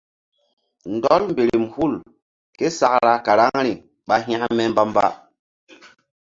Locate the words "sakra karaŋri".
2.79-3.73